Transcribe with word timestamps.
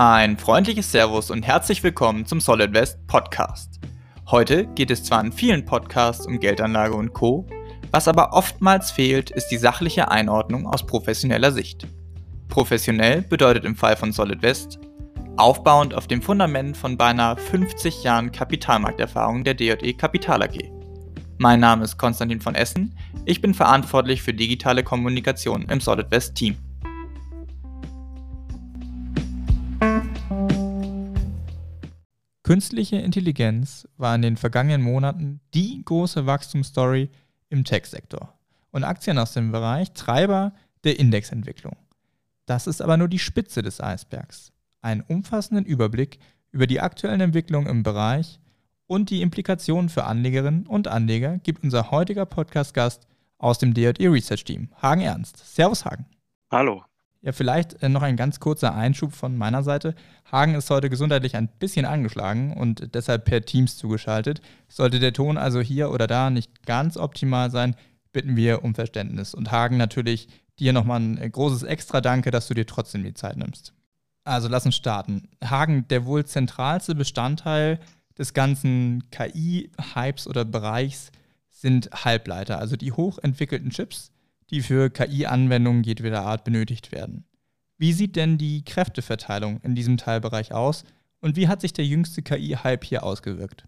Ein 0.00 0.38
freundliches 0.38 0.92
Servus 0.92 1.28
und 1.28 1.42
herzlich 1.42 1.82
willkommen 1.82 2.24
zum 2.24 2.38
Solid 2.38 2.72
West 2.72 3.04
Podcast. 3.08 3.80
Heute 4.30 4.68
geht 4.76 4.92
es 4.92 5.02
zwar 5.02 5.20
in 5.20 5.32
vielen 5.32 5.64
Podcasts 5.64 6.24
um 6.24 6.38
Geldanlage 6.38 6.94
und 6.94 7.12
Co., 7.12 7.48
was 7.90 8.06
aber 8.06 8.32
oftmals 8.32 8.92
fehlt, 8.92 9.30
ist 9.32 9.48
die 9.48 9.56
sachliche 9.56 10.08
Einordnung 10.08 10.68
aus 10.68 10.86
professioneller 10.86 11.50
Sicht. 11.50 11.88
Professionell 12.48 13.22
bedeutet 13.22 13.64
im 13.64 13.74
Fall 13.74 13.96
von 13.96 14.12
Solid 14.12 14.40
West 14.40 14.78
aufbauend 15.36 15.94
auf 15.94 16.06
dem 16.06 16.22
Fundament 16.22 16.76
von 16.76 16.96
beinahe 16.96 17.36
50 17.36 18.04
Jahren 18.04 18.30
Kapitalmarkterfahrung 18.30 19.42
der 19.42 19.54
DJE 19.54 19.94
Kapital 19.94 20.44
AG. 20.44 20.60
Mein 21.38 21.58
Name 21.58 21.82
ist 21.82 21.98
Konstantin 21.98 22.40
von 22.40 22.54
Essen, 22.54 22.96
ich 23.24 23.40
bin 23.40 23.52
verantwortlich 23.52 24.22
für 24.22 24.32
digitale 24.32 24.84
Kommunikation 24.84 25.62
im 25.62 25.80
Solid 25.80 26.08
West 26.12 26.36
Team. 26.36 26.56
Künstliche 32.48 32.96
Intelligenz 32.96 33.86
war 33.98 34.14
in 34.14 34.22
den 34.22 34.38
vergangenen 34.38 34.80
Monaten 34.80 35.40
die 35.52 35.82
große 35.84 36.24
Wachstumsstory 36.24 37.10
im 37.50 37.62
Tech-Sektor 37.62 38.32
und 38.70 38.84
Aktien 38.84 39.18
aus 39.18 39.34
dem 39.34 39.52
Bereich 39.52 39.92
Treiber 39.92 40.54
der 40.82 40.98
Indexentwicklung. 40.98 41.76
Das 42.46 42.66
ist 42.66 42.80
aber 42.80 42.96
nur 42.96 43.08
die 43.08 43.18
Spitze 43.18 43.60
des 43.60 43.82
Eisbergs. 43.82 44.50
Einen 44.80 45.02
umfassenden 45.02 45.66
Überblick 45.66 46.20
über 46.50 46.66
die 46.66 46.80
aktuellen 46.80 47.20
Entwicklungen 47.20 47.68
im 47.68 47.82
Bereich 47.82 48.40
und 48.86 49.10
die 49.10 49.20
Implikationen 49.20 49.90
für 49.90 50.04
Anlegerinnen 50.04 50.66
und 50.66 50.88
Anleger 50.88 51.36
gibt 51.36 51.62
unser 51.62 51.90
heutiger 51.90 52.24
Podcast-Gast 52.24 53.06
aus 53.36 53.58
dem 53.58 53.74
DJE 53.74 54.08
Research 54.08 54.44
Team, 54.44 54.70
Hagen 54.80 55.02
Ernst. 55.02 55.36
Servus, 55.54 55.84
Hagen. 55.84 56.06
Hallo. 56.50 56.87
Ja, 57.20 57.32
vielleicht 57.32 57.82
äh, 57.82 57.88
noch 57.88 58.02
ein 58.02 58.16
ganz 58.16 58.38
kurzer 58.38 58.74
Einschub 58.74 59.12
von 59.12 59.36
meiner 59.36 59.62
Seite. 59.62 59.94
Hagen 60.30 60.54
ist 60.54 60.70
heute 60.70 60.88
gesundheitlich 60.88 61.34
ein 61.34 61.48
bisschen 61.58 61.84
angeschlagen 61.84 62.52
und 62.52 62.94
deshalb 62.94 63.24
per 63.24 63.42
Teams 63.42 63.76
zugeschaltet. 63.76 64.40
Sollte 64.68 65.00
der 65.00 65.12
Ton 65.12 65.36
also 65.36 65.60
hier 65.60 65.90
oder 65.90 66.06
da 66.06 66.30
nicht 66.30 66.64
ganz 66.64 66.96
optimal 66.96 67.50
sein, 67.50 67.74
bitten 68.12 68.36
wir 68.36 68.62
um 68.62 68.74
Verständnis. 68.74 69.34
Und 69.34 69.50
Hagen 69.50 69.76
natürlich 69.76 70.28
dir 70.60 70.72
nochmal 70.72 71.00
ein 71.00 71.18
äh, 71.18 71.28
großes 71.28 71.64
Extra 71.64 72.00
Danke, 72.00 72.30
dass 72.30 72.46
du 72.46 72.54
dir 72.54 72.66
trotzdem 72.66 73.02
die 73.02 73.14
Zeit 73.14 73.36
nimmst. 73.36 73.72
Also 74.24 74.48
lass 74.48 74.66
uns 74.66 74.76
starten. 74.76 75.28
Hagen, 75.42 75.88
der 75.88 76.04
wohl 76.04 76.24
zentralste 76.24 76.94
Bestandteil 76.94 77.80
des 78.16 78.34
ganzen 78.34 79.10
KI-Hypes 79.10 80.28
oder 80.28 80.44
Bereichs 80.44 81.10
sind 81.50 81.90
Halbleiter, 81.92 82.58
also 82.58 82.76
die 82.76 82.92
hochentwickelten 82.92 83.70
Chips, 83.70 84.12
die 84.50 84.62
für 84.62 84.90
KI-Anwendungen 84.90 85.82
jedweder 85.82 86.22
Art 86.22 86.44
benötigt 86.44 86.92
werden. 86.92 87.24
Wie 87.76 87.92
sieht 87.92 88.16
denn 88.16 88.38
die 88.38 88.64
Kräfteverteilung 88.64 89.60
in 89.62 89.74
diesem 89.74 89.96
Teilbereich 89.96 90.52
aus 90.52 90.84
und 91.20 91.36
wie 91.36 91.48
hat 91.48 91.60
sich 91.60 91.72
der 91.72 91.84
jüngste 91.84 92.22
KI-Hype 92.22 92.84
hier 92.84 93.02
ausgewirkt? 93.02 93.64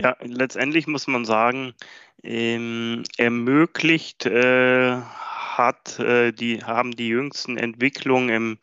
Ja, 0.00 0.16
letztendlich 0.22 0.86
muss 0.86 1.06
man 1.06 1.24
sagen, 1.24 1.74
ähm, 2.22 3.02
ermöglicht 3.16 4.26
äh, 4.26 5.00
hat, 5.00 5.98
äh, 5.98 6.32
die, 6.32 6.62
haben 6.62 6.92
die 6.92 7.08
jüngsten 7.08 7.56
Entwicklungen 7.56 8.28
im 8.28 8.58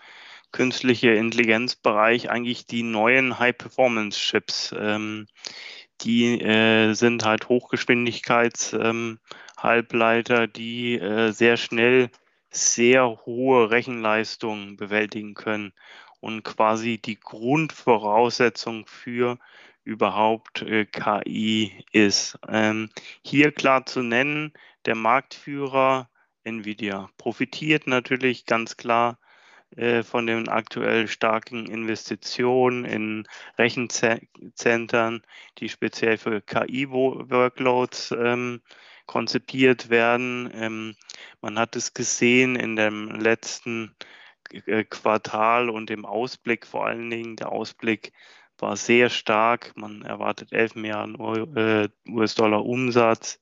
künstliche 0.53 1.11
Intelligenzbereich 1.11 2.29
eigentlich 2.29 2.65
die 2.65 2.83
neuen 2.83 3.37
High-Performance-Chips. 3.37 4.73
Ähm, 4.77 5.27
die 6.01 6.41
äh, 6.41 6.93
sind 6.93 7.25
halt 7.25 7.45
Hochgeschwindigkeits- 7.45 8.77
ähm, 8.79 9.19
die 10.47 10.99
äh, 10.99 11.31
sehr 11.31 11.57
schnell 11.57 12.09
sehr 12.49 13.25
hohe 13.25 13.69
Rechenleistungen 13.71 14.77
bewältigen 14.77 15.33
können 15.33 15.73
und 16.21 16.43
quasi 16.43 16.97
die 16.97 17.19
Grundvoraussetzung 17.19 18.85
für 18.87 19.37
überhaupt 19.83 20.61
äh, 20.61 20.85
KI 20.85 21.85
ist. 21.91 22.37
Ähm, 22.47 22.89
hier 23.23 23.51
klar 23.51 23.85
zu 23.85 24.01
nennen, 24.01 24.53
der 24.85 24.95
Marktführer 24.95 26.09
Nvidia 26.43 27.09
profitiert 27.17 27.87
natürlich 27.87 28.45
ganz 28.45 28.77
klar 28.77 29.19
von 30.03 30.25
den 30.25 30.47
aktuell 30.47 31.07
starken 31.07 31.65
Investitionen 31.65 32.85
in 32.85 33.27
Rechenzentren, 33.57 35.21
die 35.57 35.67
speziell 35.67 36.17
für 36.17 36.39
KI-Workloads 36.39 38.11
ähm, 38.17 38.61
konzipiert 39.05 39.89
werden. 39.89 40.49
Ähm, 40.53 40.95
man 41.41 41.59
hat 41.59 41.75
es 41.75 41.93
gesehen 41.93 42.55
in 42.55 42.75
dem 42.75 43.09
letzten 43.09 43.95
äh, 44.65 44.83
Quartal 44.83 45.69
und 45.69 45.89
im 45.89 46.05
Ausblick 46.05 46.65
vor 46.65 46.87
allen 46.87 47.09
Dingen. 47.09 47.35
Der 47.35 47.51
Ausblick 47.51 48.13
war 48.57 48.77
sehr 48.77 49.09
stark. 49.09 49.73
Man 49.75 50.01
erwartet 50.01 50.51
11 50.51 50.75
Milliarden 50.75 51.55
äh, 51.55 51.89
US-Dollar 52.09 52.65
Umsatz. 52.65 53.39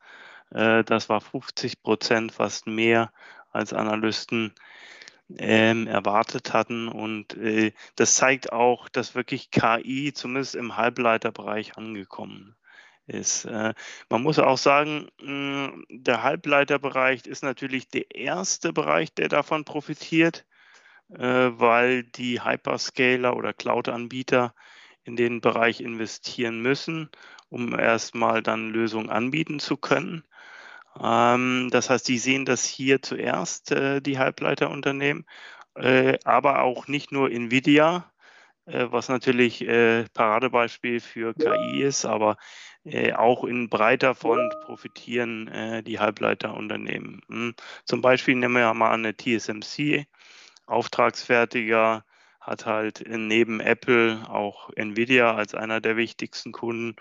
Äh, 0.51 0.83
das 0.83 1.09
war 1.09 1.21
50 1.21 1.81
Prozent, 1.83 2.31
fast 2.31 2.67
mehr 2.67 3.11
als 3.51 3.73
Analysten 3.73 4.53
ähm, 5.37 5.87
erwartet 5.87 6.53
hatten. 6.53 6.87
Und 6.87 7.35
äh, 7.37 7.71
das 7.95 8.15
zeigt 8.15 8.51
auch, 8.51 8.89
dass 8.89 9.15
wirklich 9.15 9.51
KI 9.51 10.13
zumindest 10.13 10.55
im 10.55 10.77
Halbleiterbereich 10.77 11.77
angekommen 11.77 12.55
ist. 13.07 13.45
Äh, 13.45 13.73
man 14.09 14.23
muss 14.23 14.39
auch 14.39 14.57
sagen, 14.57 15.09
hm, 15.19 15.85
der 15.89 16.23
Halbleiterbereich 16.23 17.25
ist 17.25 17.43
natürlich 17.43 17.89
der 17.89 18.15
erste 18.15 18.73
Bereich, 18.73 19.13
der 19.13 19.29
davon 19.29 19.65
profitiert, 19.65 20.45
äh, 21.09 21.19
weil 21.19 22.03
die 22.03 22.43
Hyperscaler 22.43 23.35
oder 23.35 23.53
Cloud-Anbieter 23.53 24.53
in 25.03 25.15
den 25.15 25.41
Bereich 25.41 25.81
investieren 25.81 26.61
müssen, 26.61 27.09
um 27.49 27.77
erstmal 27.77 28.41
dann 28.41 28.69
Lösungen 28.71 29.09
anbieten 29.09 29.59
zu 29.59 29.77
können. 29.77 30.23
Ähm, 31.01 31.69
das 31.71 31.89
heißt, 31.89 32.07
die 32.07 32.17
sehen 32.17 32.45
das 32.45 32.65
hier 32.65 33.01
zuerst, 33.01 33.71
äh, 33.71 34.01
die 34.01 34.17
Halbleiterunternehmen, 34.19 35.25
aber 36.23 36.61
auch 36.61 36.87
nicht 36.87 37.11
nur 37.11 37.31
Nvidia, 37.31 38.11
was 38.65 39.09
natürlich 39.09 39.65
Paradebeispiel 40.13 40.99
für 40.99 41.33
KI 41.33 41.81
ist, 41.81 42.05
aber 42.05 42.37
äh, 42.85 43.13
auch 43.13 43.45
in 43.45 43.69
breiter 43.69 44.13
Front 44.13 44.53
profitieren 44.65 45.47
äh, 45.47 45.83
die 45.83 45.99
Halbleiterunternehmen. 45.99 47.21
Hm. 47.29 47.55
Zum 47.85 48.01
Beispiel 48.01 48.35
nehmen 48.35 48.55
wir 48.55 48.73
mal 48.73 48.91
eine 48.91 49.15
TSMC, 49.15 50.05
Auftragsfertiger, 50.65 52.03
hat 52.41 52.65
halt 52.65 53.05
neben 53.07 53.61
Apple 53.61 54.25
auch 54.27 54.69
Nvidia 54.75 55.33
als 55.33 55.55
einer 55.55 55.79
der 55.79 55.95
wichtigsten 55.95 56.51
Kunden 56.51 56.97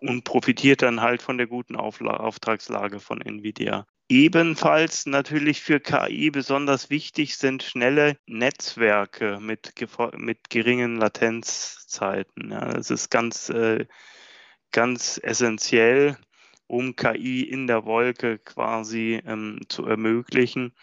und 0.00 0.24
profitiert 0.24 0.82
dann 0.82 1.00
halt 1.00 1.22
von 1.22 1.38
der 1.38 1.46
guten 1.46 1.76
Aufla 1.76 2.16
Auftragslage 2.16 3.00
von 3.00 3.20
Nvidia. 3.20 3.86
Ebenfalls 4.08 5.06
natürlich 5.06 5.62
für 5.62 5.80
KI 5.80 6.30
besonders 6.30 6.90
wichtig 6.90 7.36
sind 7.36 7.64
schnelle 7.64 8.16
Netzwerke 8.26 9.38
mit, 9.40 9.74
mit 10.16 10.48
geringen 10.48 10.96
Latenzzeiten. 10.96 12.52
Ja, 12.52 12.72
das 12.72 12.90
ist 12.90 13.10
ganz 13.10 13.48
äh, 13.48 13.86
ganz 14.70 15.18
essentiell, 15.22 16.16
um 16.66 16.94
KI 16.94 17.42
in 17.42 17.66
der 17.66 17.84
Wolke 17.84 18.38
quasi 18.38 19.20
ähm, 19.26 19.60
zu 19.68 19.86
ermöglichen. 19.86 20.74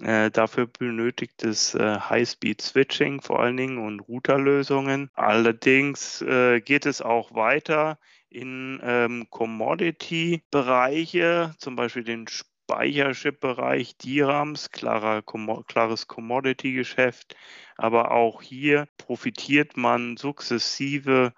Äh, 0.00 0.30
dafür 0.30 0.66
benötigt 0.66 1.42
es 1.42 1.74
äh, 1.74 1.98
High-Speed-Switching 1.98 3.20
vor 3.20 3.40
allen 3.40 3.56
Dingen 3.56 3.78
und 3.78 4.00
Routerlösungen. 4.00 5.10
Allerdings 5.14 6.22
äh, 6.22 6.60
geht 6.60 6.86
es 6.86 7.02
auch 7.02 7.34
weiter 7.34 7.98
in 8.30 8.80
ähm, 8.82 9.26
Commodity-Bereiche, 9.30 11.54
zum 11.58 11.76
Beispiel 11.76 12.04
den 12.04 12.26
Speicherchip-Bereich, 12.28 13.96
DRAMs, 13.96 14.70
klarer, 14.70 15.22
klares 15.66 16.06
Commodity-Geschäft. 16.06 17.34
Aber 17.76 18.10
auch 18.10 18.42
hier 18.42 18.88
profitiert 18.98 19.76
man 19.76 20.16
sukzessive 20.16 21.32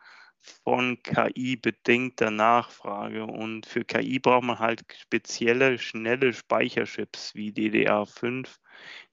von 0.64 1.02
KI 1.02 1.56
bedingter 1.56 2.30
Nachfrage. 2.30 3.24
Und 3.24 3.66
für 3.66 3.84
KI 3.84 4.18
braucht 4.18 4.44
man 4.44 4.58
halt 4.58 4.84
spezielle, 4.98 5.78
schnelle 5.78 6.32
Speicherchips 6.32 7.34
wie 7.34 7.52
DDR5, 7.52 8.48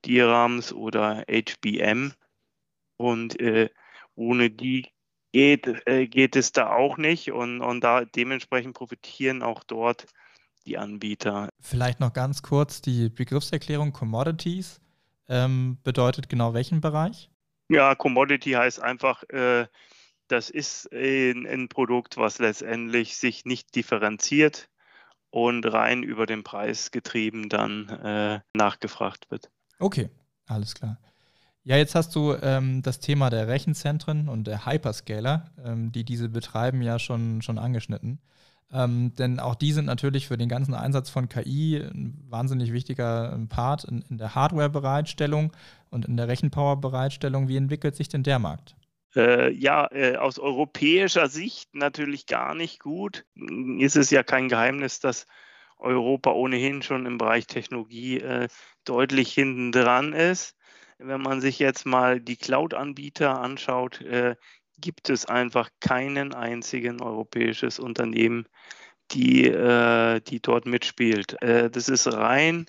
DRAMs 0.04 0.74
oder 0.74 1.24
HBM. 1.30 2.14
Und 2.98 3.40
äh, 3.40 3.70
ohne 4.16 4.50
die 4.50 4.90
geht, 5.32 5.68
äh, 5.88 6.08
geht 6.08 6.36
es 6.36 6.52
da 6.52 6.72
auch 6.72 6.98
nicht. 6.98 7.32
Und, 7.32 7.62
und 7.62 7.82
da 7.82 8.06
dementsprechend 8.06 8.76
profitieren 8.76 9.44
auch 9.44 9.64
dort 9.64 10.06
die 10.66 10.78
Anbieter. 10.78 11.50
Vielleicht 11.60 12.00
noch 12.00 12.14
ganz 12.14 12.42
kurz 12.42 12.82
die 12.82 13.10
Begriffserklärung 13.10 13.94
Commodities. 13.94 14.82
Ähm, 15.30 15.78
bedeutet 15.84 16.30
genau 16.30 16.54
welchen 16.54 16.80
Bereich? 16.80 17.30
Ja, 17.70 17.96
Commodity 17.96 18.52
heißt 18.52 18.82
einfach 18.82 19.24
äh, 19.30 19.68
das 20.28 20.50
ist 20.50 20.92
ein, 20.92 21.46
ein 21.48 21.70
Produkt, 21.70 22.18
was 22.18 22.40
letztendlich 22.40 23.18
sich 23.18 23.46
nicht 23.46 23.76
differenziert 23.76 24.70
und 25.30 25.66
rein 25.66 26.04
über 26.04 26.26
den 26.26 26.44
Preis 26.44 26.92
getrieben 26.92 27.50
dann 27.50 27.90
äh, 27.90 28.42
nachgefragt 28.54 29.30
wird. 29.30 29.50
Okay, 29.80 30.10
alles 30.48 30.74
klar. 30.76 30.98
Ja, 31.68 31.76
jetzt 31.76 31.96
hast 31.96 32.16
du 32.16 32.34
ähm, 32.42 32.82
das 32.82 33.02
Thema 33.02 33.30
der 33.30 33.50
Rechenzentren 33.50 34.30
und 34.30 34.48
der 34.48 34.66
Hyperscaler, 34.66 35.52
ähm, 35.66 35.92
die 35.92 36.06
diese 36.06 36.30
betreiben, 36.30 36.82
ja 36.82 36.98
schon, 36.98 37.42
schon 37.42 37.58
angeschnitten. 37.58 38.22
Ähm, 38.72 39.14
denn 39.16 39.42
auch 39.42 39.54
die 39.54 39.74
sind 39.74 39.84
natürlich 39.84 40.30
für 40.30 40.38
den 40.38 40.48
ganzen 40.48 40.74
Einsatz 40.74 41.10
von 41.10 41.28
KI 41.28 41.76
ein 41.76 42.24
wahnsinnig 42.30 42.72
wichtiger 42.72 43.34
ähm, 43.34 43.50
Part 43.50 43.84
in, 43.84 44.02
in 44.10 44.18
der 44.18 44.34
Hardware-Bereitstellung 44.34 45.52
und 45.90 46.06
in 46.06 46.16
der 46.16 46.30
Rechenpower-Bereitstellung. 46.30 47.50
Wie 47.50 47.58
entwickelt 47.58 47.98
sich 47.98 48.08
denn 48.08 48.24
der 48.24 48.40
Markt? 48.40 48.78
Äh, 49.14 49.52
ja, 49.52 49.92
äh, 49.92 50.16
aus 50.16 50.40
europäischer 50.40 51.28
Sicht 51.28 51.76
natürlich 51.76 52.28
gar 52.28 52.56
nicht 52.56 52.80
gut. 52.80 53.26
Ist 53.78 53.98
es 53.98 54.10
ja 54.10 54.24
kein 54.24 54.48
Geheimnis, 54.48 55.02
dass 55.02 55.28
Europa 55.80 56.32
ohnehin 56.32 56.82
schon 56.82 57.06
im 57.06 57.18
Bereich 57.18 57.46
Technologie 57.46 58.22
äh, 58.22 58.48
deutlich 58.86 59.34
hinten 59.34 59.74
dran 59.74 60.14
ist. 60.14 60.57
Wenn 61.00 61.22
man 61.22 61.42
sich 61.42 61.60
jetzt 61.60 61.86
mal 61.86 62.20
die 62.20 62.38
Cloud-Anbieter 62.38 63.40
anschaut, 63.40 64.02
äh, 64.02 64.36
gibt 64.80 65.10
es 65.10 65.26
einfach 65.26 65.70
keinen 65.80 66.34
einzigen 66.34 67.02
europäisches 67.02 67.80
Unternehmen, 67.80 68.48
die, 69.12 69.46
äh, 69.46 70.22
die 70.22 70.42
dort 70.42 70.66
mitspielt. 70.66 71.42
Äh, 71.42 71.70
das 71.70 71.90
ist 71.90 72.08
rein 72.08 72.66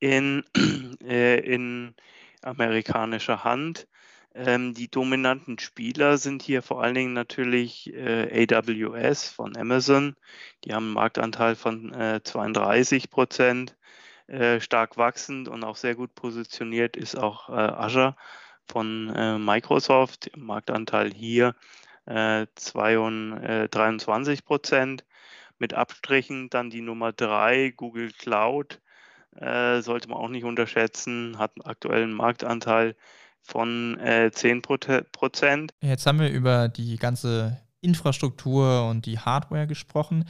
in, 0.00 0.44
äh, 1.04 1.38
in 1.40 1.94
amerikanischer 2.42 3.44
Hand. 3.44 3.86
Ähm, 4.34 4.74
die 4.74 4.88
dominanten 4.88 5.58
Spieler 5.58 6.18
sind 6.18 6.42
hier 6.42 6.62
vor 6.62 6.82
allen 6.82 6.94
Dingen 6.94 7.14
natürlich 7.14 7.92
äh, 7.92 8.46
AWS 8.52 9.28
von 9.28 9.56
Amazon. 9.56 10.16
Die 10.64 10.72
haben 10.72 10.86
einen 10.86 10.94
Marktanteil 10.94 11.56
von 11.56 11.92
32 12.22 13.10
Prozent. 13.10 13.76
Äh, 14.30 14.60
stark 14.60 14.96
wachsend 14.96 15.48
und 15.48 15.64
auch 15.64 15.74
sehr 15.74 15.96
gut 15.96 16.14
positioniert 16.14 16.96
ist 16.96 17.18
auch 17.18 17.48
äh, 17.48 17.52
Azure 17.52 18.14
von 18.64 19.12
äh, 19.12 19.38
Microsoft. 19.38 20.30
Marktanteil 20.36 21.12
hier 21.12 21.54
22, 22.06 23.70
23 23.70 24.44
Prozent. 24.44 25.04
Mit 25.58 25.74
Abstrichen 25.74 26.48
dann 26.48 26.70
die 26.70 26.80
Nummer 26.80 27.12
3, 27.12 27.74
Google 27.76 28.10
Cloud, 28.10 28.80
sollte 29.32 30.08
man 30.08 30.18
auch 30.18 30.28
nicht 30.28 30.44
unterschätzen, 30.44 31.38
hat 31.38 31.52
einen 31.54 31.70
aktuellen 31.70 32.12
Marktanteil 32.12 32.96
von 33.42 33.98
äh, 34.00 34.32
10 34.32 34.62
Prozent. 34.62 35.72
Jetzt 35.82 36.06
haben 36.06 36.18
wir 36.18 36.30
über 36.30 36.68
die 36.68 36.96
ganze 36.96 37.60
Infrastruktur 37.80 38.88
und 38.88 39.06
die 39.06 39.18
Hardware 39.18 39.68
gesprochen, 39.68 40.26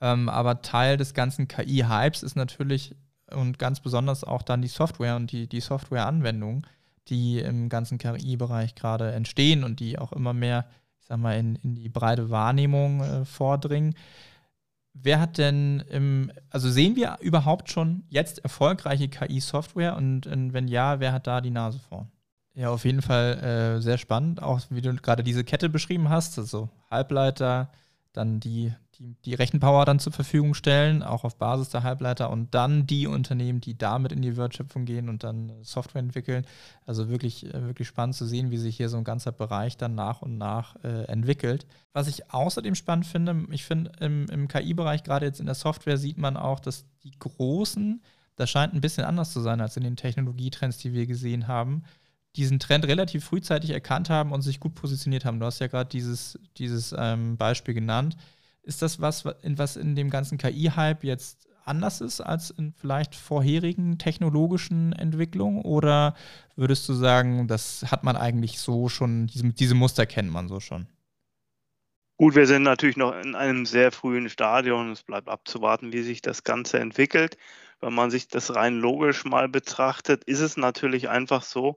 ähm, 0.00 0.28
aber 0.28 0.62
Teil 0.62 0.98
des 0.98 1.14
ganzen 1.14 1.48
KI-Hypes 1.48 2.22
ist 2.22 2.36
natürlich 2.36 2.94
und 3.30 3.58
ganz 3.58 3.80
besonders 3.80 4.24
auch 4.24 4.42
dann 4.42 4.62
die 4.62 4.68
Software 4.68 5.16
und 5.16 5.32
die, 5.32 5.48
die 5.48 5.60
Software-Anwendungen, 5.60 6.66
die 7.08 7.38
im 7.38 7.68
ganzen 7.68 7.98
KI-Bereich 7.98 8.74
gerade 8.74 9.12
entstehen 9.12 9.64
und 9.64 9.80
die 9.80 9.98
auch 9.98 10.12
immer 10.12 10.32
mehr, 10.32 10.66
ich 11.00 11.06
sag 11.06 11.18
mal, 11.18 11.38
in, 11.38 11.56
in 11.56 11.74
die 11.74 11.88
breite 11.88 12.30
Wahrnehmung 12.30 13.00
äh, 13.00 13.24
vordringen. 13.24 13.94
Wer 14.94 15.20
hat 15.20 15.38
denn 15.38 15.80
im, 15.90 16.30
also 16.50 16.70
sehen 16.70 16.96
wir 16.96 17.18
überhaupt 17.20 17.70
schon 17.70 18.04
jetzt 18.08 18.38
erfolgreiche 18.38 19.08
KI-Software 19.08 19.96
und, 19.96 20.26
und, 20.26 20.52
wenn 20.52 20.68
ja, 20.68 21.00
wer 21.00 21.12
hat 21.12 21.26
da 21.26 21.40
die 21.40 21.50
Nase 21.50 21.80
vorn? 21.80 22.10
Ja, 22.54 22.70
auf 22.70 22.84
jeden 22.84 23.02
Fall 23.02 23.78
äh, 23.78 23.82
sehr 23.82 23.98
spannend, 23.98 24.40
auch 24.40 24.60
wie 24.70 24.80
du 24.80 24.94
gerade 24.94 25.24
diese 25.24 25.42
Kette 25.42 25.68
beschrieben 25.68 26.08
hast, 26.08 26.38
also 26.38 26.68
Halbleiter, 26.88 27.72
dann 28.12 28.38
die 28.38 28.72
die, 28.98 29.14
die 29.24 29.34
Rechenpower 29.34 29.84
dann 29.84 29.98
zur 29.98 30.12
Verfügung 30.12 30.54
stellen, 30.54 31.02
auch 31.02 31.24
auf 31.24 31.36
Basis 31.36 31.68
der 31.68 31.82
Halbleiter 31.82 32.30
und 32.30 32.54
dann 32.54 32.86
die 32.86 33.06
Unternehmen, 33.06 33.60
die 33.60 33.76
damit 33.76 34.12
in 34.12 34.22
die 34.22 34.36
Wertschöpfung 34.36 34.84
gehen 34.84 35.08
und 35.08 35.24
dann 35.24 35.52
Software 35.62 36.00
entwickeln. 36.00 36.46
Also 36.86 37.08
wirklich, 37.08 37.46
äh, 37.46 37.66
wirklich 37.66 37.88
spannend 37.88 38.14
zu 38.14 38.26
sehen, 38.26 38.50
wie 38.50 38.58
sich 38.58 38.76
hier 38.76 38.88
so 38.88 38.96
ein 38.96 39.04
ganzer 39.04 39.32
Bereich 39.32 39.76
dann 39.76 39.94
nach 39.94 40.22
und 40.22 40.38
nach 40.38 40.76
äh, 40.84 41.04
entwickelt. 41.04 41.66
Was 41.92 42.08
ich 42.08 42.32
außerdem 42.32 42.74
spannend 42.74 43.06
finde, 43.06 43.46
ich 43.50 43.64
finde 43.64 43.92
im, 44.00 44.26
im 44.26 44.48
KI-Bereich, 44.48 45.02
gerade 45.02 45.26
jetzt 45.26 45.40
in 45.40 45.46
der 45.46 45.54
Software, 45.54 45.98
sieht 45.98 46.18
man 46.18 46.36
auch, 46.36 46.60
dass 46.60 46.86
die 47.02 47.18
großen, 47.18 48.02
das 48.36 48.50
scheint 48.50 48.74
ein 48.74 48.80
bisschen 48.80 49.04
anders 49.04 49.32
zu 49.32 49.40
sein 49.40 49.60
als 49.60 49.76
in 49.76 49.84
den 49.84 49.96
Technologietrends, 49.96 50.78
die 50.78 50.92
wir 50.92 51.06
gesehen 51.06 51.48
haben, 51.48 51.84
diesen 52.36 52.58
Trend 52.58 52.84
relativ 52.86 53.24
frühzeitig 53.24 53.70
erkannt 53.70 54.10
haben 54.10 54.32
und 54.32 54.42
sich 54.42 54.58
gut 54.58 54.74
positioniert 54.74 55.24
haben. 55.24 55.38
Du 55.38 55.46
hast 55.46 55.60
ja 55.60 55.68
gerade 55.68 55.88
dieses, 55.88 56.38
dieses 56.56 56.94
ähm, 56.96 57.36
Beispiel 57.36 57.74
genannt. 57.74 58.16
Ist 58.64 58.82
das 58.82 59.00
was, 59.00 59.24
was 59.24 59.76
in 59.76 59.94
dem 59.94 60.10
ganzen 60.10 60.38
KI-Hype 60.38 61.04
jetzt 61.04 61.48
anders 61.64 62.00
ist 62.00 62.20
als 62.20 62.50
in 62.50 62.72
vielleicht 62.72 63.14
vorherigen 63.14 63.98
technologischen 63.98 64.92
Entwicklungen? 64.92 65.62
Oder 65.62 66.14
würdest 66.56 66.88
du 66.88 66.94
sagen, 66.94 67.48
das 67.48 67.84
hat 67.90 68.04
man 68.04 68.16
eigentlich 68.16 68.58
so 68.58 68.88
schon, 68.88 69.26
diese, 69.26 69.52
diese 69.52 69.74
Muster 69.74 70.06
kennt 70.06 70.30
man 70.30 70.48
so 70.48 70.60
schon? 70.60 70.86
Gut, 72.16 72.36
wir 72.36 72.46
sind 72.46 72.62
natürlich 72.62 72.96
noch 72.96 73.14
in 73.20 73.34
einem 73.34 73.66
sehr 73.66 73.90
frühen 73.90 74.28
Stadion. 74.30 74.92
Es 74.92 75.02
bleibt 75.02 75.28
abzuwarten, 75.28 75.92
wie 75.92 76.02
sich 76.02 76.22
das 76.22 76.44
Ganze 76.44 76.78
entwickelt. 76.78 77.36
Wenn 77.80 77.92
man 77.92 78.10
sich 78.10 78.28
das 78.28 78.54
rein 78.54 78.78
logisch 78.78 79.24
mal 79.24 79.48
betrachtet, 79.48 80.22
ist 80.24 80.40
es 80.40 80.56
natürlich 80.56 81.08
einfach 81.08 81.42
so, 81.42 81.76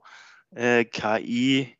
äh, 0.54 0.84
KI 0.84 1.76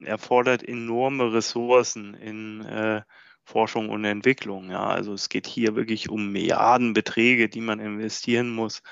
erfordert 0.00 0.62
enorme 0.62 1.32
Ressourcen 1.32 2.14
in 2.14 2.64
äh, 2.64 3.02
Forschung 3.46 3.90
und 3.90 4.04
Entwicklung. 4.04 4.70
Ja, 4.70 4.86
also 4.88 5.14
es 5.14 5.28
geht 5.28 5.46
hier 5.46 5.76
wirklich 5.76 6.10
um 6.10 6.32
Milliardenbeträge, 6.32 7.48
die 7.48 7.60
man 7.60 7.78
investieren 7.78 8.50
muss, 8.50 8.82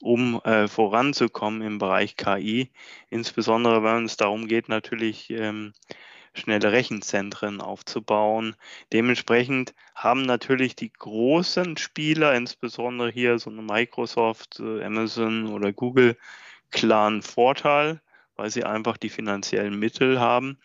um 0.00 0.40
äh, 0.42 0.66
voranzukommen 0.66 1.62
im 1.62 1.78
Bereich 1.78 2.16
KI. 2.16 2.72
Insbesondere 3.08 3.84
wenn 3.84 4.04
es 4.04 4.16
darum 4.16 4.48
geht, 4.48 4.68
natürlich 4.68 5.30
ähm, 5.30 5.74
schnelle 6.34 6.72
Rechenzentren 6.72 7.60
aufzubauen. 7.60 8.56
Dementsprechend 8.92 9.74
haben 9.94 10.22
natürlich 10.22 10.74
die 10.74 10.92
großen 10.92 11.76
Spieler, 11.76 12.34
insbesondere 12.34 13.12
hier 13.12 13.38
so 13.38 13.48
eine 13.50 13.62
Microsoft, 13.62 14.58
äh, 14.58 14.82
Amazon 14.84 15.46
oder 15.46 15.72
Google, 15.72 16.18
klaren 16.72 17.22
Vorteil, 17.22 18.00
weil 18.34 18.50
sie 18.50 18.64
einfach 18.64 18.96
die 18.96 19.08
finanziellen 19.08 19.78
Mittel 19.78 20.18
haben. 20.18 20.58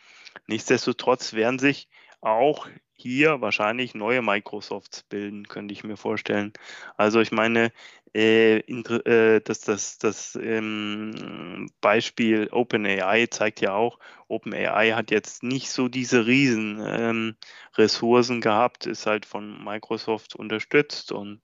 Nichtsdestotrotz 0.47 1.33
werden 1.33 1.59
sich 1.59 1.87
auch 2.21 2.67
hier 2.95 3.41
wahrscheinlich 3.41 3.93
neue 3.95 4.21
Microsofts 4.21 5.03
bilden, 5.03 5.47
könnte 5.47 5.73
ich 5.73 5.83
mir 5.83 5.97
vorstellen. 5.97 6.53
Also 6.97 7.19
ich 7.19 7.31
meine, 7.31 7.71
äh, 8.15 8.59
äh, 8.59 9.41
das, 9.41 9.61
das, 9.61 9.97
das 9.97 10.39
ähm, 10.41 11.69
Beispiel 11.81 12.47
OpenAI 12.51 13.27
zeigt 13.27 13.59
ja 13.59 13.73
auch, 13.73 13.99
OpenAI 14.29 14.91
hat 14.91 15.11
jetzt 15.11 15.43
nicht 15.43 15.69
so 15.69 15.89
diese 15.89 16.25
riesen 16.25 16.81
ähm, 16.85 17.35
Ressourcen 17.75 18.39
gehabt, 18.39 18.85
ist 18.85 19.05
halt 19.05 19.25
von 19.25 19.61
Microsoft 19.63 20.35
unterstützt 20.35 21.11
und 21.11 21.41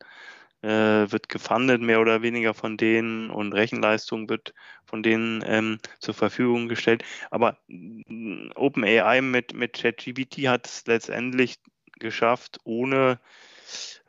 äh, 0.62 1.12
wird 1.12 1.30
gefundet, 1.30 1.82
mehr 1.82 2.02
oder 2.02 2.22
weniger 2.22 2.54
von 2.54 2.78
denen 2.78 3.30
und 3.30 3.54
Rechenleistung 3.54 4.30
wird 4.30 4.54
von 4.86 5.04
denen 5.04 5.44
ähm, 5.46 5.80
zur 6.00 6.14
Verfügung 6.14 6.68
gestellt. 6.68 7.04
Aber 7.32 7.58
mm, 7.68 8.52
OpenAI 8.56 9.22
mit, 9.22 9.54
mit 9.54 9.74
ChatGPT 9.74 10.48
hat 10.48 10.68
es 10.68 10.86
letztendlich 10.86 11.60
geschafft, 12.00 12.60
ohne 12.64 13.20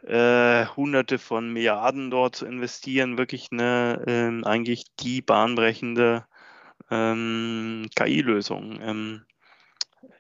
äh, 0.07 0.67
Hunderte 0.77 1.19
von 1.19 1.53
Milliarden 1.53 2.11
dort 2.11 2.37
zu 2.37 2.47
investieren, 2.47 3.19
wirklich 3.19 3.49
eine 3.53 4.03
ähm, 4.07 4.45
eigentlich 4.45 4.85
die 4.97 5.23
bahnbrechende 5.23 6.27
ähm, 6.91 7.87
KI-Lösung 7.95 8.81
ähm, 8.83 9.23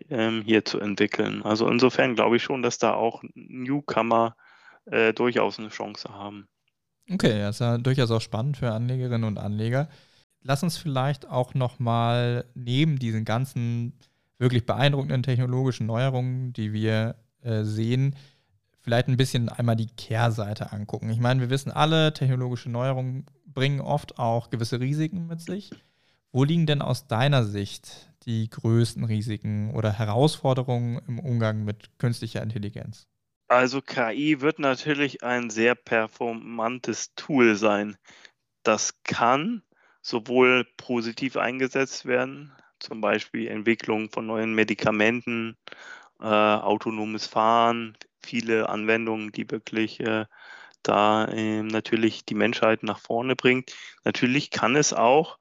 ähm, 0.08 0.42
hier 0.42 0.64
zu 0.64 0.78
entwickeln. 0.78 1.42
Also 1.42 1.68
insofern 1.68 2.14
glaube 2.14 2.36
ich 2.36 2.42
schon, 2.42 2.62
dass 2.62 2.78
da 2.78 2.94
auch 2.94 3.22
Newcomer 3.34 4.36
äh, 4.86 5.12
durchaus 5.12 5.58
eine 5.58 5.68
Chance 5.68 6.08
haben. 6.10 6.46
Okay, 7.10 7.40
das 7.40 7.56
ist 7.56 7.60
ja 7.60 7.78
durchaus 7.78 8.10
auch 8.10 8.20
spannend 8.20 8.56
für 8.56 8.72
Anlegerinnen 8.72 9.24
und 9.24 9.38
Anleger. 9.38 9.88
Lass 10.42 10.62
uns 10.62 10.76
vielleicht 10.76 11.28
auch 11.28 11.54
nochmal 11.54 12.44
neben 12.54 12.98
diesen 12.98 13.24
ganzen 13.24 13.92
wirklich 14.38 14.66
beeindruckenden 14.66 15.22
technologischen 15.22 15.86
Neuerungen, 15.86 16.52
die 16.52 16.72
wir 16.72 17.16
äh, 17.42 17.62
sehen, 17.62 18.16
vielleicht 18.80 19.08
ein 19.08 19.16
bisschen 19.16 19.48
einmal 19.48 19.76
die 19.76 19.86
Kehrseite 19.86 20.72
angucken. 20.72 21.10
Ich 21.10 21.20
meine, 21.20 21.40
wir 21.40 21.50
wissen 21.50 21.70
alle, 21.70 22.12
technologische 22.12 22.68
Neuerungen 22.68 23.26
bringen 23.46 23.80
oft 23.80 24.18
auch 24.18 24.50
gewisse 24.50 24.80
Risiken 24.80 25.26
mit 25.26 25.40
sich. 25.40 25.70
Wo 26.32 26.44
liegen 26.44 26.66
denn 26.66 26.82
aus 26.82 27.06
deiner 27.06 27.44
Sicht 27.44 28.10
die 28.24 28.48
größten 28.48 29.04
Risiken 29.04 29.72
oder 29.74 29.92
Herausforderungen 29.92 31.00
im 31.06 31.18
Umgang 31.18 31.64
mit 31.64 31.98
künstlicher 31.98 32.42
Intelligenz? 32.42 33.06
Also 33.52 33.82
KI 33.82 34.40
wird 34.40 34.58
natürlich 34.58 35.22
ein 35.22 35.50
sehr 35.50 35.74
performantes 35.74 37.14
Tool 37.16 37.54
sein. 37.54 37.98
Das 38.62 39.02
kann 39.04 39.62
sowohl 40.00 40.64
positiv 40.78 41.36
eingesetzt 41.36 42.06
werden, 42.06 42.50
zum 42.78 43.02
Beispiel 43.02 43.48
Entwicklung 43.48 44.08
von 44.10 44.26
neuen 44.26 44.54
Medikamenten, 44.54 45.58
äh, 46.18 46.24
autonomes 46.24 47.26
Fahren, 47.26 47.94
viele 48.22 48.70
Anwendungen, 48.70 49.32
die 49.32 49.50
wirklich 49.50 50.00
äh, 50.00 50.24
da 50.82 51.26
äh, 51.26 51.62
natürlich 51.62 52.24
die 52.24 52.34
Menschheit 52.34 52.82
nach 52.82 53.00
vorne 53.00 53.36
bringt. 53.36 53.74
Natürlich 54.02 54.50
kann 54.50 54.76
es 54.76 54.94
auch 54.94 55.36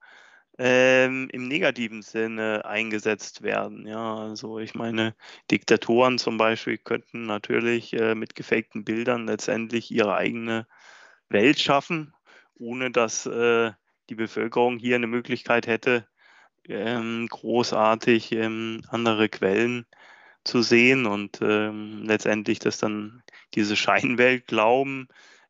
ähm, 0.64 1.28
im 1.32 1.48
negativen 1.48 2.04
Sinne 2.04 2.66
eingesetzt 2.66 3.42
werden. 3.42 3.88
Ja, 3.88 4.16
also 4.18 4.60
ich 4.60 4.76
meine, 4.76 5.16
Diktatoren 5.50 6.20
zum 6.20 6.38
Beispiel 6.38 6.78
könnten 6.78 7.26
natürlich 7.26 7.94
äh, 7.94 8.14
mit 8.14 8.36
gefakten 8.36 8.84
Bildern 8.84 9.26
letztendlich 9.26 9.90
ihre 9.90 10.14
eigene 10.14 10.68
Welt 11.30 11.60
schaffen, 11.60 12.14
ohne 12.54 12.92
dass 12.92 13.26
äh, 13.26 13.72
die 14.12 14.16
Bevölkerung 14.16 14.78
hier 14.78 14.98
eine 14.98 15.08
Möglichkeit 15.08 15.66
hätte, 15.66 16.08
ähm, 16.70 17.26
großartig 17.28 18.32
ähm, 18.34 18.84
andere 18.88 19.30
Quellen 19.30 19.88
zu 20.44 20.62
sehen 20.62 21.08
und 21.08 21.40
ähm, 21.42 22.04
letztendlich 22.04 22.60
das 22.60 22.78
dann 22.78 23.24
diese 23.56 23.76
Scheinwelt 23.76 24.46
glauben. 24.46 25.08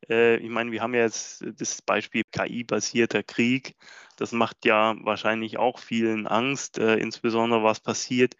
Äh, 0.09 0.37
ich 0.37 0.49
meine, 0.49 0.71
wir 0.71 0.81
haben 0.81 0.93
ja 0.93 1.01
jetzt 1.01 1.43
das 1.57 1.81
Beispiel 1.81 2.23
KI-basierter 2.31 3.23
Krieg. 3.23 3.75
Das 4.17 4.31
macht 4.31 4.65
ja 4.65 4.95
wahrscheinlich 5.01 5.57
auch 5.57 5.79
vielen 5.79 6.27
Angst, 6.27 6.77
äh, 6.77 6.95
insbesondere 6.97 7.63
was 7.63 7.79
passiert, 7.79 8.35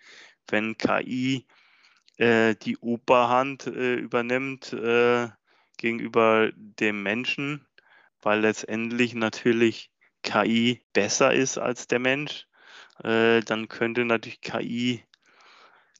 wenn 0.49 0.77
KI 0.77 1.45
äh, 2.17 2.55
die 2.55 2.77
Oberhand 2.77 3.67
äh, 3.67 3.95
übernimmt 3.95 4.73
äh, 4.73 5.29
gegenüber 5.77 6.51
dem 6.55 7.03
Menschen, 7.03 7.65
weil 8.21 8.41
letztendlich 8.41 9.15
natürlich 9.15 9.91
KI 10.23 10.83
besser 10.93 11.33
ist 11.33 11.57
als 11.57 11.87
der 11.87 11.99
Mensch. 11.99 12.47
Äh, 13.03 13.41
dann 13.41 13.67
könnte 13.67 14.05
natürlich 14.05 14.41
KI 14.41 15.03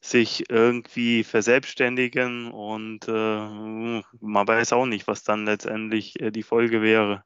sich 0.02 0.50
irgendwie 0.50 1.22
verselbstständigen 1.22 2.50
und 2.50 3.06
äh, 3.06 4.02
man 4.20 4.48
weiß 4.48 4.72
auch 4.72 4.84
nicht, 4.84 5.06
was 5.06 5.22
dann 5.22 5.46
letztendlich 5.46 6.20
äh, 6.20 6.32
die 6.32 6.42
Folge 6.42 6.82
wäre. 6.82 7.24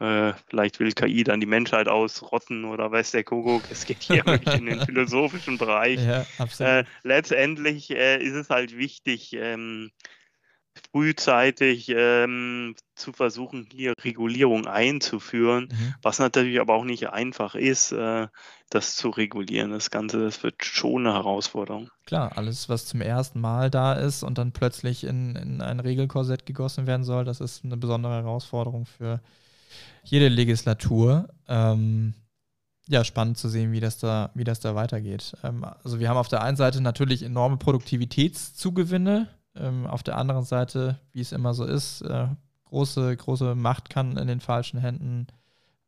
Äh, 0.00 0.32
vielleicht 0.48 0.80
will 0.80 0.92
KI 0.92 1.22
dann 1.22 1.40
die 1.40 1.46
Menschheit 1.46 1.86
ausrotten 1.88 2.64
oder 2.64 2.90
weiß 2.90 3.12
der 3.12 3.22
Kuckuck. 3.22 3.62
Es 3.70 3.86
geht 3.86 4.02
hier 4.02 4.26
wirklich 4.26 4.56
in 4.56 4.66
den 4.66 4.80
philosophischen 4.80 5.58
Bereich. 5.58 6.00
Ja, 6.04 6.26
äh, 6.58 6.84
letztendlich 7.04 7.90
äh, 7.90 8.20
ist 8.20 8.34
es 8.34 8.50
halt 8.50 8.76
wichtig, 8.76 9.32
ähm, 9.34 9.92
frühzeitig 10.92 11.88
ähm, 11.94 12.74
zu 12.94 13.12
versuchen, 13.12 13.68
hier 13.72 13.94
Regulierung 14.02 14.66
einzuführen, 14.66 15.68
mhm. 15.70 15.94
was 16.02 16.18
natürlich 16.18 16.60
aber 16.60 16.74
auch 16.74 16.84
nicht 16.84 17.10
einfach 17.10 17.54
ist, 17.54 17.92
äh, 17.92 18.28
das 18.70 18.96
zu 18.96 19.10
regulieren. 19.10 19.70
Das 19.70 19.90
Ganze, 19.90 20.24
das 20.24 20.42
wird 20.42 20.64
schon 20.64 21.06
eine 21.06 21.14
Herausforderung. 21.14 21.90
Klar, 22.06 22.36
alles, 22.36 22.68
was 22.68 22.86
zum 22.86 23.00
ersten 23.00 23.40
Mal 23.40 23.70
da 23.70 23.94
ist 23.94 24.22
und 24.22 24.38
dann 24.38 24.52
plötzlich 24.52 25.04
in, 25.04 25.36
in 25.36 25.60
ein 25.60 25.80
Regelkorsett 25.80 26.46
gegossen 26.46 26.86
werden 26.86 27.04
soll, 27.04 27.24
das 27.24 27.40
ist 27.40 27.64
eine 27.64 27.76
besondere 27.76 28.14
Herausforderung 28.14 28.86
für 28.86 29.20
jede 30.04 30.28
Legislatur. 30.28 31.28
Ähm, 31.48 32.14
ja, 32.88 33.04
spannend 33.04 33.36
zu 33.36 33.48
sehen, 33.48 33.72
wie 33.72 33.80
das 33.80 33.98
da, 33.98 34.30
wie 34.34 34.44
das 34.44 34.60
da 34.60 34.74
weitergeht. 34.74 35.34
Ähm, 35.44 35.64
also 35.84 36.00
wir 36.00 36.08
haben 36.08 36.16
auf 36.16 36.28
der 36.28 36.42
einen 36.42 36.56
Seite 36.56 36.80
natürlich 36.80 37.22
enorme 37.22 37.58
Produktivitätszugewinne, 37.58 39.28
ähm, 39.58 39.86
auf 39.86 40.02
der 40.02 40.16
anderen 40.16 40.44
Seite, 40.44 40.98
wie 41.12 41.20
es 41.20 41.32
immer 41.32 41.54
so 41.54 41.64
ist, 41.64 42.02
äh, 42.02 42.28
große, 42.64 43.16
große 43.16 43.54
Macht 43.54 43.90
kann 43.90 44.16
in 44.16 44.28
den 44.28 44.40
falschen 44.40 44.80
Händen 44.80 45.26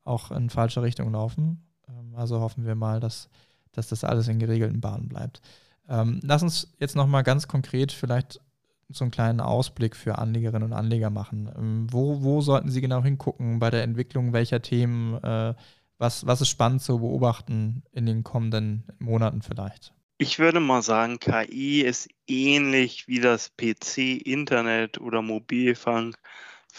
auch 0.05 0.31
in 0.31 0.51
falsche 0.51 0.83
Richtung 0.83 1.13
laufen. 1.13 1.67
Ähm, 1.89 2.15
also 2.15 2.41
hoffen 2.41 2.65
wir 2.65 2.75
mal, 2.75 3.01
dass, 3.01 3.29
dass 3.73 3.89
das 3.89 4.05
alles 4.05 4.29
in 4.29 4.39
geregelten 4.39 4.81
Bahnen 4.81 5.09
bleibt. 5.09 5.41
Ähm, 5.89 6.21
lass 6.23 6.43
uns 6.43 6.73
jetzt 6.79 6.97
nochmal 6.97 7.23
ganz 7.23 7.49
konkret 7.49 7.93
vielleicht 7.93 8.41
so 8.89 9.05
einen 9.05 9.11
kleinen 9.11 9.41
Ausblick 9.41 9.95
für 9.95 10.19
Anlegerinnen 10.19 10.71
und 10.71 10.73
Anleger 10.73 11.11
machen. 11.11 11.51
Ähm, 11.57 11.87
wo, 11.91 12.23
wo 12.23 12.41
sollten 12.41 12.71
Sie 12.71 12.81
genau 12.81 13.03
hingucken 13.03 13.59
bei 13.59 13.71
der 13.71 13.83
Entwicklung 13.83 14.33
welcher 14.33 14.63
Themen? 14.63 15.23
Äh, 15.23 15.55
was, 15.99 16.27
was 16.27 16.41
ist 16.41 16.49
spannend 16.49 16.83
zu 16.83 16.99
beobachten 16.99 17.83
in 17.93 18.07
den 18.07 18.25
kommenden 18.25 18.85
Monaten 18.99 19.43
vielleicht? 19.43 19.93
Ich 20.23 20.39
würde 20.39 20.61
mal 20.61 20.83
sagen, 20.83 21.19
KI 21.19 21.81
ist 21.81 22.11
ähnlich 22.27 23.09
wie 23.09 23.21
das 23.21 23.57
PC, 23.57 24.21
Internet 24.23 25.01
oder 25.01 25.23
Mobilfunk 25.23 26.19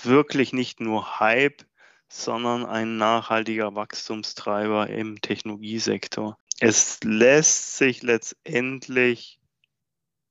wirklich 0.04 0.54
nicht 0.54 0.80
nur 0.80 1.20
Hype, 1.20 1.66
sondern 2.08 2.68
ein 2.68 2.98
nachhaltiger 2.98 3.74
Wachstumstreiber 3.74 4.92
im 4.92 5.20
Technologiesektor. 5.22 6.38
Es 6.60 7.00
lässt 7.04 7.78
sich 7.78 8.04
letztendlich 8.04 9.40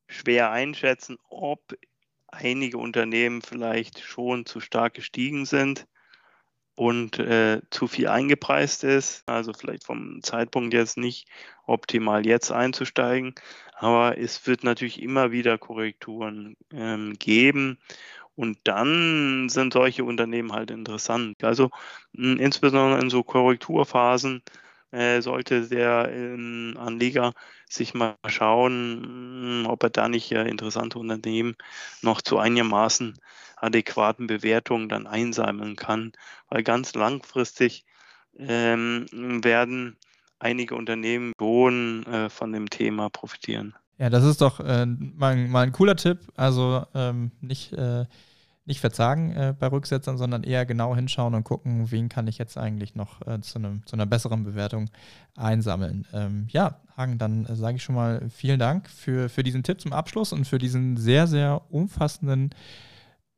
schwer 0.07 0.53
einschätzen, 0.53 1.19
ob 1.29 1.77
einige 2.29 2.79
Unternehmen 2.79 3.43
vielleicht 3.43 3.99
schon 3.99 4.47
zu 4.47 4.61
stark 4.61 4.95
gestiegen 4.95 5.47
sind 5.47 5.89
und 6.81 7.19
äh, 7.19 7.61
zu 7.69 7.89
viel 7.89 8.09
eingepreist 8.09 8.85
ist. 8.85 9.29
Also 9.29 9.53
vielleicht 9.53 9.85
vom 9.85 10.23
Zeitpunkt 10.23 10.73
jetzt 10.73 10.97
nicht 10.97 11.29
optimal 11.67 12.25
jetzt 12.25 12.51
einzusteigen. 12.53 13.35
Aber 13.75 14.17
es 14.17 14.47
wird 14.47 14.65
natürlich 14.65 15.03
immer 15.03 15.31
wieder 15.31 15.59
Korrekturen 15.59 16.57
ähm, 16.73 17.19
geben. 17.19 17.77
Und 18.35 18.57
dann 18.65 19.51
sind 19.51 19.75
solche 19.75 20.05
Unternehmen 20.05 20.53
halt 20.53 20.71
interessant. 20.71 21.45
Also 21.45 21.69
mh, 22.13 22.41
insbesondere 22.41 22.99
in 22.99 23.11
so 23.11 23.25
Korrekturphasen 23.25 24.43
äh, 24.91 25.21
sollte 25.21 25.69
der 25.69 26.11
äh, 26.11 26.79
Anleger 26.79 27.35
sich 27.69 27.93
mal 27.93 28.17
schauen, 28.27 29.67
ob 29.67 29.83
er 29.83 29.91
da 29.91 30.09
nicht 30.09 30.33
äh, 30.33 30.49
interessante 30.49 30.99
Unternehmen 30.99 31.57
noch 32.01 32.23
zu 32.23 32.39
einigermaßen 32.39 33.19
adäquaten 33.61 34.27
Bewertungen 34.27 34.89
dann 34.89 35.07
einsammeln 35.07 35.77
kann. 35.77 36.13
Weil 36.49 36.63
ganz 36.63 36.95
langfristig 36.95 37.85
ähm, 38.39 39.07
werden 39.13 39.97
einige 40.39 40.75
Unternehmen 40.75 41.33
schon 41.39 42.05
äh, 42.07 42.31
von 42.31 42.53
dem 42.53 42.71
Thema 42.71 43.11
profitieren. 43.11 43.75
Ja, 43.99 44.09
das 44.09 44.25
ist 44.25 44.41
doch 44.41 44.61
äh, 44.61 44.87
mal, 44.87 45.37
mal, 45.37 45.67
ein 45.67 45.73
cooler 45.73 45.97
Tipp. 45.97 46.21
Also 46.35 46.87
ähm, 46.95 47.33
nicht, 47.43 47.75
äh, 47.75 48.07
nicht 48.65 48.81
verzagen 48.81 49.33
äh, 49.33 49.55
bei 49.59 49.67
Rücksetzern, 49.67 50.17
sondern 50.17 50.43
eher 50.43 50.65
genau 50.65 50.97
hinschauen 50.97 51.35
und 51.35 51.45
gucken, 51.45 51.91
wen 51.91 52.09
kann 52.09 52.27
ich 52.27 52.39
jetzt 52.39 52.57
eigentlich 52.57 52.95
noch 52.95 53.21
äh, 53.27 53.41
zu, 53.43 53.59
einem, 53.59 53.85
zu 53.85 53.97
einer 53.97 54.07
besseren 54.07 54.45
Bewertung 54.45 54.89
einsammeln. 55.37 56.07
Ähm, 56.15 56.47
ja, 56.49 56.81
Hagen, 56.97 57.19
dann 57.19 57.45
äh, 57.45 57.57
sage 57.57 57.77
ich 57.77 57.83
schon 57.83 57.95
mal 57.95 58.27
vielen 58.31 58.59
Dank 58.59 58.89
für, 58.89 59.29
für 59.29 59.43
diesen 59.43 59.63
Tipp 59.63 59.83
zum 59.83 59.93
Abschluss 59.93 60.33
und 60.33 60.47
für 60.47 60.59
diesen 60.59 60.97
sehr, 60.97 61.27
sehr 61.27 61.61
umfassenden 61.69 62.53
äh, 62.53 62.55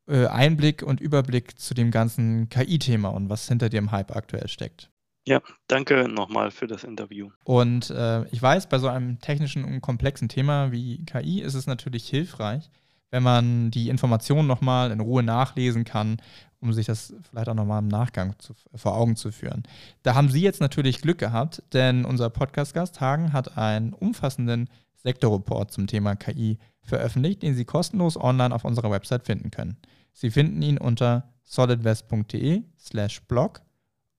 Einblick 0.07 0.83
und 0.83 1.01
Überblick 1.01 1.59
zu 1.59 1.75
dem 1.75 1.91
ganzen 1.91 2.49
KI-Thema 2.49 3.09
und 3.09 3.29
was 3.31 3.49
hinter 3.49 3.69
dem 3.69 3.93
Hype 3.93 4.15
aktuell 4.15 4.49
steckt. 4.49 4.91
Ja, 5.25 5.41
danke 5.69 6.09
nochmal 6.09 6.51
für 6.51 6.67
das 6.67 6.83
Interview. 6.83 7.31
Und 7.45 7.91
äh, 7.91 8.27
ich 8.29 8.43
weiß, 8.43 8.69
bei 8.69 8.79
so 8.79 8.89
einem 8.89 9.21
technischen 9.21 9.65
und 9.65 9.81
komplexen 9.81 10.29
Thema 10.29 10.73
wie 10.73 11.05
KI 11.05 11.41
ist 11.41 11.55
es 11.55 11.69
natürlich 11.69 12.09
hilfreich, 12.09 12.71
wenn 13.11 13.23
man 13.23 13.71
die 13.71 13.89
Informationen 13.89 14.49
nochmal 14.49 14.91
in 14.91 14.99
Ruhe 14.99 15.23
nachlesen 15.23 15.85
kann, 15.85 16.21
um 16.61 16.73
sich 16.73 16.87
das 16.87 17.15
vielleicht 17.29 17.49
auch 17.49 17.55
nochmal 17.55 17.83
im 17.83 17.89
Nachgang 17.89 18.35
zu, 18.39 18.55
vor 18.75 18.97
Augen 18.97 19.15
zu 19.15 19.31
führen. 19.31 19.63
Da 20.03 20.15
haben 20.15 20.29
Sie 20.29 20.43
jetzt 20.43 20.61
natürlich 20.61 21.01
Glück 21.03 21.19
gehabt, 21.19 21.63
denn 21.73 22.05
unser 22.05 22.29
Podcast-Gast 22.29 23.01
Hagen 23.01 23.33
hat 23.33 23.57
einen 23.57 23.93
umfassenden 23.93 24.69
Sektorreport 25.05 25.71
zum 25.73 25.87
Thema 25.87 26.17
KI 26.17 26.59
veröffentlicht, 26.85 27.43
den 27.43 27.55
Sie 27.55 27.65
kostenlos 27.65 28.17
online 28.17 28.55
auf 28.55 28.65
unserer 28.65 28.91
Website 28.91 29.25
finden 29.25 29.51
können. 29.51 29.77
Sie 30.13 30.31
finden 30.31 30.61
ihn 30.63 30.79
unter 30.79 31.31
solidwest.de 31.45 32.63
slash 32.79 33.23
blog 33.23 33.63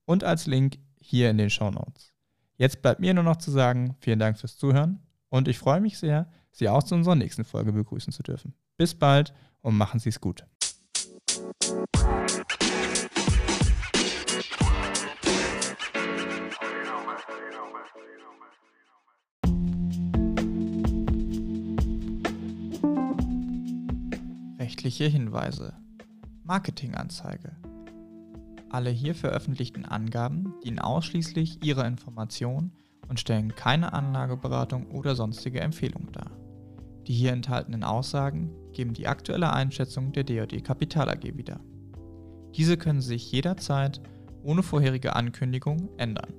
und 0.04 0.24
als 0.24 0.46
Link 0.46 0.78
hier 0.98 1.30
in 1.30 1.38
den 1.38 1.50
Show 1.50 1.70
Notes. 1.70 2.12
Jetzt 2.56 2.82
bleibt 2.82 3.00
mir 3.00 3.14
nur 3.14 3.24
noch 3.24 3.36
zu 3.36 3.50
sagen, 3.50 3.96
vielen 4.00 4.18
Dank 4.18 4.38
fürs 4.38 4.56
Zuhören 4.56 5.00
und 5.28 5.48
ich 5.48 5.58
freue 5.58 5.80
mich 5.80 5.98
sehr, 5.98 6.28
Sie 6.52 6.68
auch 6.68 6.84
zu 6.84 6.94
unserer 6.94 7.16
nächsten 7.16 7.44
Folge 7.44 7.72
begrüßen 7.72 8.12
zu 8.12 8.22
dürfen. 8.22 8.54
Bis 8.76 8.94
bald 8.94 9.34
und 9.60 9.76
machen 9.76 9.98
Sie 9.98 10.08
es 10.08 10.20
gut. 10.20 10.46
Rechtliche 24.64 25.04
Hinweise. 25.04 25.74
Marketinganzeige. 26.42 27.52
Alle 28.70 28.88
hier 28.88 29.14
veröffentlichten 29.14 29.84
Angaben 29.84 30.54
dienen 30.64 30.78
ausschließlich 30.78 31.62
Ihrer 31.62 31.86
Information 31.86 32.72
und 33.10 33.20
stellen 33.20 33.54
keine 33.54 33.92
Anlageberatung 33.92 34.86
oder 34.86 35.16
sonstige 35.16 35.60
Empfehlung 35.60 36.12
dar. 36.12 36.30
Die 37.06 37.12
hier 37.12 37.34
enthaltenen 37.34 37.84
Aussagen 37.84 38.52
geben 38.72 38.94
die 38.94 39.06
aktuelle 39.06 39.52
Einschätzung 39.52 40.12
der 40.12 40.24
DOD 40.24 40.64
Kapital 40.64 41.10
AG 41.10 41.36
wieder. 41.36 41.60
Diese 42.56 42.78
können 42.78 43.02
sich 43.02 43.30
jederzeit 43.30 44.00
ohne 44.42 44.62
vorherige 44.62 45.14
Ankündigung 45.14 45.90
ändern. 45.98 46.32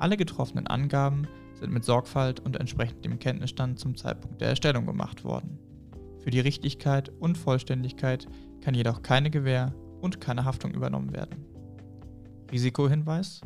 Alle 0.00 0.16
getroffenen 0.16 0.66
Angaben 0.66 1.28
sind 1.54 1.72
mit 1.72 1.84
Sorgfalt 1.84 2.40
und 2.40 2.56
entsprechend 2.56 3.04
dem 3.04 3.20
Kenntnisstand 3.20 3.78
zum 3.78 3.96
Zeitpunkt 3.96 4.40
der 4.40 4.48
Erstellung 4.48 4.86
gemacht 4.86 5.22
worden. 5.22 5.60
Für 6.28 6.32
die 6.32 6.40
Richtigkeit 6.40 7.10
und 7.20 7.38
Vollständigkeit 7.38 8.28
kann 8.60 8.74
jedoch 8.74 9.00
keine 9.00 9.30
Gewähr 9.30 9.74
und 10.02 10.20
keine 10.20 10.44
Haftung 10.44 10.74
übernommen 10.74 11.14
werden. 11.14 11.46
Risikohinweis 12.52 13.40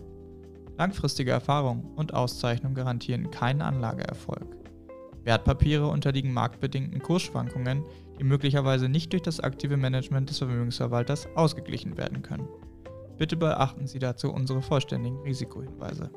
Langfristige 0.78 1.30
Erfahrung 1.30 1.94
und 1.94 2.12
Auszeichnung 2.12 2.74
garantieren 2.74 3.30
keinen 3.30 3.62
Anlageerfolg. 3.62 4.56
Wertpapiere 5.22 5.86
unterliegen 5.86 6.32
marktbedingten 6.32 7.00
Kursschwankungen, 7.00 7.84
die 8.18 8.24
möglicherweise 8.24 8.88
nicht 8.88 9.12
durch 9.12 9.22
das 9.22 9.38
aktive 9.38 9.76
Management 9.76 10.30
des 10.30 10.38
Vermögensverwalters 10.38 11.28
ausgeglichen 11.36 11.96
werden 11.96 12.22
können. 12.22 12.48
Bitte 13.16 13.36
beachten 13.36 13.86
Sie 13.86 14.00
dazu 14.00 14.32
unsere 14.32 14.60
vollständigen 14.60 15.20
Risikohinweise. 15.20 16.10